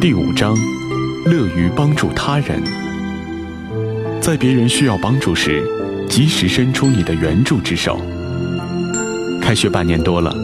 [0.00, 0.56] 第五章，
[1.26, 2.58] 乐于帮助他人。
[4.18, 5.62] 在别人需要帮助时，
[6.08, 8.00] 及时伸出你的援助之手。
[9.42, 10.34] 开学半年多了，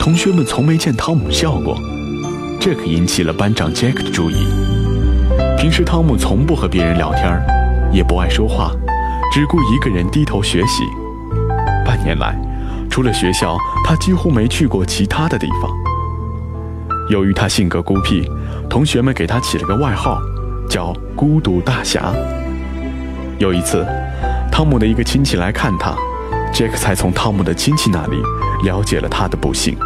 [0.00, 1.78] 同学们从没见汤姆笑过，
[2.58, 4.46] 这可引起了班长杰克的注意。
[5.58, 7.38] 平时汤姆从不和别人聊天，
[7.92, 8.72] 也不爱说话，
[9.30, 10.84] 只顾一个人低头学习。
[11.84, 12.34] 半年来，
[12.88, 15.70] 除了学校，他几乎没去过其他的地方。
[17.10, 18.26] 由于他性格孤僻，
[18.72, 20.18] 同学们给他起了个外号，
[20.66, 22.10] 叫“孤独大侠”。
[23.38, 23.86] 有一次，
[24.50, 25.94] 汤姆的一个亲戚来看他，
[26.54, 28.16] 杰克才从汤姆的亲戚那里
[28.64, 29.76] 了解了他的不幸。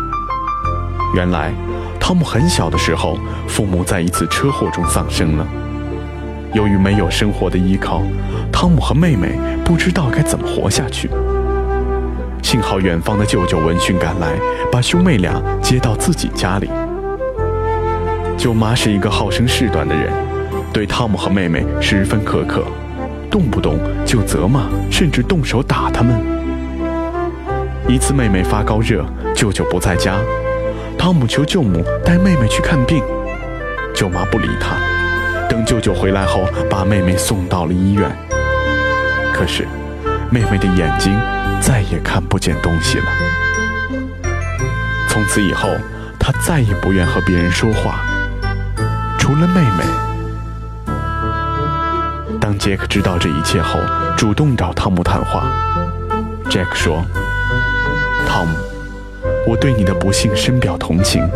[1.17, 1.53] 原来，
[1.99, 3.19] 汤姆很小的时候，
[3.49, 5.45] 父母在一次车祸中丧生了。
[6.55, 8.05] 由于没有生活的依靠，
[8.53, 11.11] 汤姆和妹妹不知道该怎么活下去。
[12.41, 14.39] 幸好远方的舅舅闻讯赶来，
[14.71, 16.71] 把兄妹俩接到自己家里。
[18.37, 20.13] 舅妈是一个好生事短的人，
[20.73, 22.63] 对汤姆和妹妹十分苛刻，
[23.31, 26.15] 动不动就责骂，甚至动手打他们。
[27.89, 30.17] 一次妹妹发高热，舅舅不在家，
[30.99, 33.03] 汤姆求舅母带妹妹去看病，
[33.95, 34.77] 舅妈不理他。
[35.49, 38.11] 等舅舅回来后，把妹妹送到了医院。
[39.33, 39.67] 可是，
[40.31, 41.19] 妹妹的眼睛。
[41.59, 43.07] 再也看不见东西了。
[45.09, 45.71] 从此以后，
[46.19, 48.05] 他再也不愿和别人说话，
[49.27, 49.83] 除了妹妹。
[52.41, 53.81] 当杰克知道这一切后，
[54.17, 55.51] 主动找汤姆谈话。
[56.49, 57.05] 杰克说
[58.25, 58.55] ：“汤姆，
[59.49, 61.29] 我对你的不幸深表同情，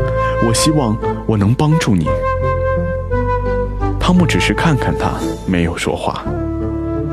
[0.47, 2.07] 我希望我能帮助你。”
[3.99, 6.23] 汤姆只是看看他，没有说话。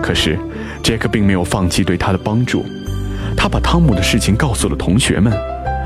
[0.04, 0.38] 可是，
[0.84, 2.64] 杰克并没有放弃对他的帮助。
[3.36, 5.34] 他把汤姆的事情告诉了同学们，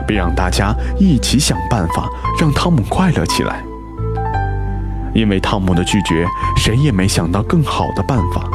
[0.05, 3.63] 并让大家一起想办法让汤姆快乐起来。
[5.13, 6.25] 因为汤姆的拒绝，
[6.57, 8.49] 谁也没想到更好的办法。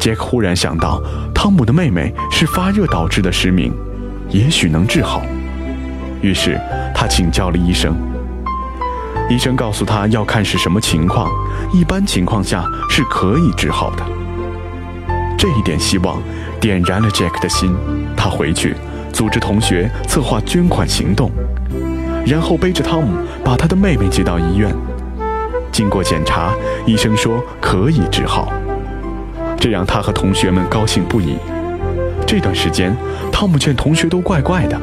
[0.00, 1.02] 杰克忽然想到，
[1.34, 3.72] 汤姆的妹妹是发热导致的失明，
[4.30, 5.22] 也许能治好。
[6.20, 6.60] 于是
[6.94, 7.94] 他请教了医生。
[9.28, 11.28] 医生告诉他要看是什么情况，
[11.72, 14.04] 一般情况下是可以治好的。
[15.36, 16.20] 这一点希望。
[16.60, 17.72] 点燃了杰克的心，
[18.16, 18.74] 他回去
[19.12, 21.30] 组织同学策划捐款行动，
[22.26, 24.74] 然后背着汤姆把他的妹妹接到医院。
[25.78, 26.52] 经过检查，
[26.86, 28.52] 医生说可以治好，
[29.60, 31.36] 这让他和同学们高兴不已。
[32.26, 32.92] 这段时间，
[33.30, 34.76] 汤姆见同学都怪怪的，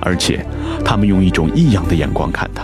[0.00, 0.46] 而且
[0.84, 2.62] 他们用一种异样的眼光看他，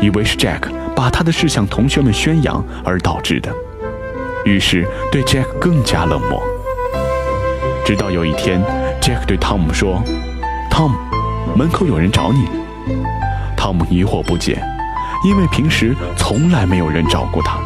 [0.00, 3.54] 以为是杰克把他的事向同学们宣扬而导致的，
[4.44, 6.42] 于是对杰克更加冷漠。
[7.84, 8.60] 直到有一天，
[9.00, 10.02] 杰克对汤姆说
[10.68, 10.96] ：“汤姆，
[11.54, 12.48] 门口有人找你。”
[13.56, 14.60] 汤姆疑惑不解，
[15.24, 17.58] 因为平时从来没有人找过他，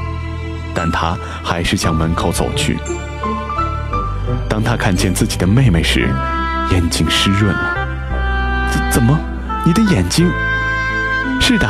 [0.75, 2.79] 但他还是向门口走去。
[4.49, 6.09] 当他看见自己的妹妹时，
[6.71, 7.77] 眼睛湿润了。
[8.71, 9.19] 怎怎么，
[9.65, 10.31] 你的眼睛？
[11.41, 11.69] 是的，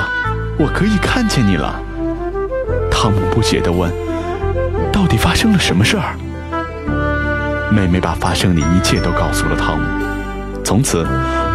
[0.59, 1.81] 我可以看见你了。
[2.91, 3.91] 汤姆不解地问
[4.93, 6.15] ：“到底发生了什么事儿？”
[7.73, 9.85] 妹妹把发生的一切都告诉了汤姆。
[10.63, 11.05] 从此，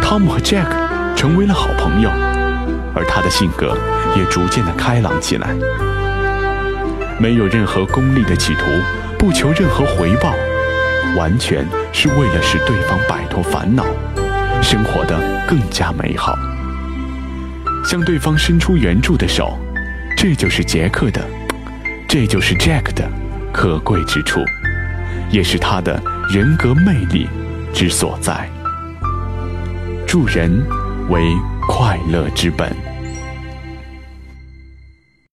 [0.02, 0.74] 汤姆和杰克
[1.16, 2.10] 成为了好朋友，
[2.98, 3.78] 而他的性格
[4.16, 5.54] 也逐渐的开朗起来。
[7.16, 8.64] 没有任何功利的企图，
[9.16, 10.34] 不求任何回报，
[11.16, 13.84] 完全是为了使对方摆脱烦恼，
[14.60, 15.16] 生活的
[15.46, 16.36] 更加美好。
[17.84, 19.56] 向对方伸出援助的手，
[20.16, 21.24] 这就是杰克的，
[22.08, 23.08] 这就是杰克的
[23.52, 24.40] 可贵之处。
[25.30, 27.28] 也是他的人格魅力
[27.72, 28.48] 之所在。
[30.06, 30.50] 助人
[31.10, 31.22] 为
[31.68, 32.74] 快乐之本。